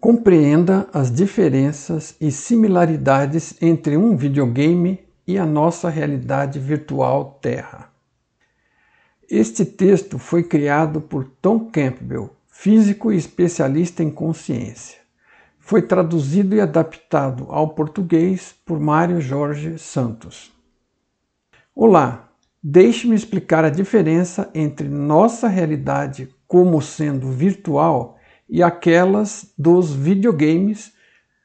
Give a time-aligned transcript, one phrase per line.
[0.00, 7.90] Compreenda as diferenças e similaridades entre um videogame e a nossa realidade virtual Terra.
[9.28, 14.98] Este texto foi criado por Tom Campbell, físico e especialista em consciência.
[15.58, 20.50] Foi traduzido e adaptado ao português por Mário Jorge Santos.
[21.76, 22.30] Olá,
[22.62, 28.16] deixe-me explicar a diferença entre nossa realidade como sendo virtual
[28.50, 30.92] e aquelas dos videogames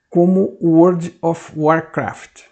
[0.09, 2.44] como World of Warcraft.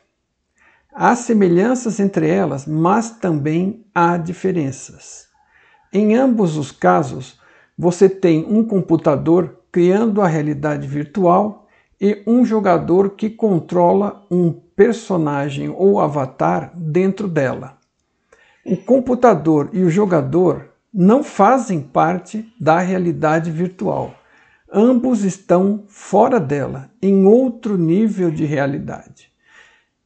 [0.94, 5.28] Há semelhanças entre elas, mas também há diferenças.
[5.92, 7.40] Em ambos os casos,
[7.76, 11.68] você tem um computador criando a realidade virtual
[12.00, 17.78] e um jogador que controla um personagem ou avatar dentro dela.
[18.64, 24.14] O computador e o jogador não fazem parte da realidade virtual
[24.74, 29.32] ambos estão fora dela, em outro nível de realidade.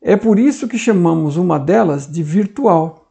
[0.02, 3.09] É por isso que chamamos uma delas de virtual.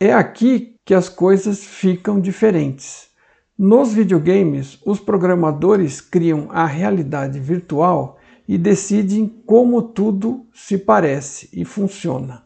[0.00, 3.08] É aqui que as coisas ficam diferentes.
[3.56, 11.64] Nos videogames, os programadores criam a realidade virtual e decidem como tudo se parece e
[11.64, 12.44] funciona.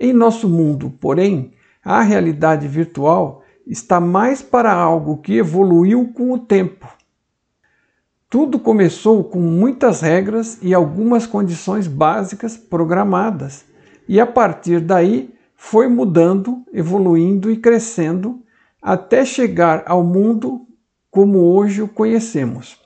[0.00, 1.52] Em nosso mundo, porém,
[1.84, 6.97] a realidade virtual está mais para algo que evoluiu com o tempo.
[8.30, 13.64] Tudo começou com muitas regras e algumas condições básicas programadas,
[14.06, 18.42] e a partir daí foi mudando, evoluindo e crescendo
[18.82, 20.66] até chegar ao mundo
[21.10, 22.78] como hoje o conhecemos.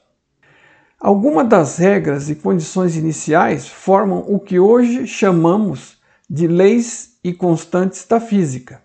[0.99, 8.07] Algumas das regras e condições iniciais formam o que hoje chamamos de leis e constantes
[8.07, 8.81] da física.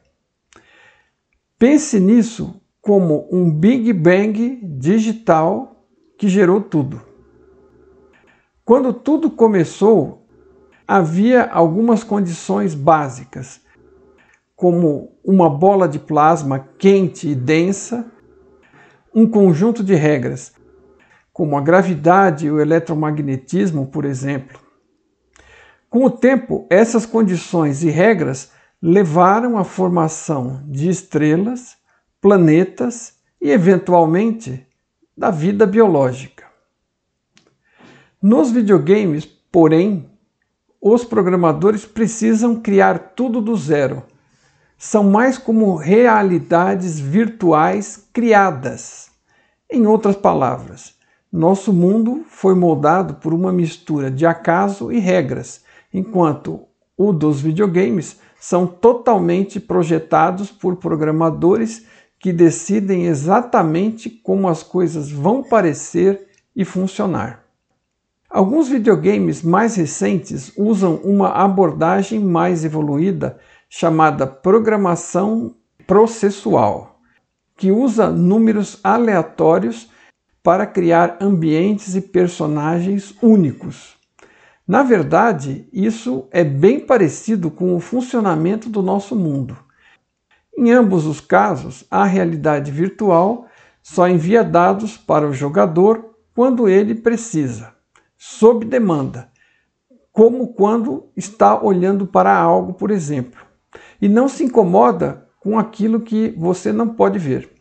[1.60, 5.77] Pense nisso como um Big Bang digital
[6.18, 7.02] que gerou tudo.
[8.66, 10.26] Quando tudo começou,
[10.88, 13.61] havia algumas condições básicas,
[14.55, 18.11] como uma bola de plasma quente e densa,
[19.14, 20.54] um conjunto de regras,
[21.32, 24.60] como a gravidade e o eletromagnetismo, por exemplo.
[25.89, 28.52] Com o tempo, essas condições e regras
[28.82, 31.78] levaram à formação de estrelas,
[32.20, 34.67] planetas e, eventualmente,
[35.17, 36.45] da vida biológica.
[38.22, 40.08] Nos videogames, porém,
[40.80, 44.04] os programadores precisam criar tudo do zero.
[44.78, 49.10] São mais como realidades virtuais criadas.
[49.70, 50.95] Em outras palavras,
[51.32, 56.61] nosso mundo foi moldado por uma mistura de acaso e regras, enquanto
[56.95, 61.86] o dos videogames são totalmente projetados por programadores
[62.20, 67.44] que decidem exatamente como as coisas vão parecer e funcionar.
[68.30, 73.38] Alguns videogames mais recentes usam uma abordagem mais evoluída
[73.70, 75.55] chamada programação
[75.86, 77.00] processual,
[77.55, 79.89] que usa números aleatórios
[80.44, 83.98] para criar ambientes e personagens únicos.
[84.67, 89.58] Na verdade, isso é bem parecido com o funcionamento do nosso mundo.
[90.58, 93.45] Em ambos os casos, a realidade virtual
[93.84, 97.76] só envia dados para o jogador quando ele precisa,
[98.18, 99.30] sob demanda,
[100.12, 103.40] como quando está olhando para algo, por exemplo,
[104.02, 107.52] e não se incomoda com aquilo que você não pode ver.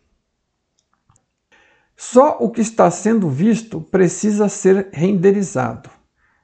[1.95, 5.91] Só o que está sendo visto precisa ser renderizado.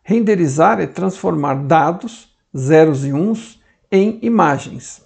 [0.02, 3.60] Renderizar é transformar dados, zeros e uns,
[3.90, 5.02] em imagens.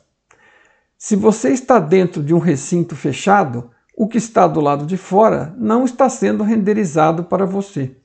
[0.99, 5.55] Se você está dentro de um recinto fechado, o que está do lado de fora
[5.59, 7.97] não está sendo renderizado para você.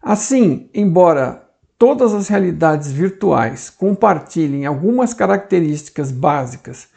[0.00, 1.46] Assim, embora
[1.76, 6.88] todas as realidades virtuais compartilhem algumas características básicas,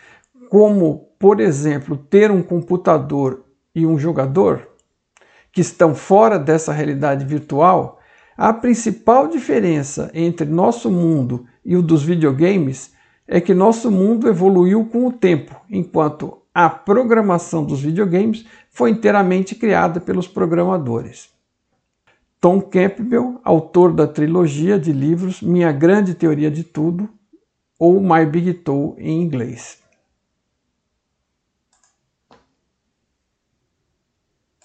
[0.50, 4.68] como, por exemplo, ter um computador e um jogador,
[5.52, 8.00] que estão fora dessa realidade virtual,
[8.38, 12.92] a principal diferença entre nosso mundo e o dos videogames
[13.28, 19.56] é que nosso mundo evoluiu com o tempo, enquanto a programação dos videogames foi inteiramente
[19.56, 21.30] criada pelos programadores.
[22.40, 27.08] Tom Campbell, autor da trilogia de livros Minha Grande Teoria de Tudo,
[27.80, 29.81] ou My Big Toe em inglês.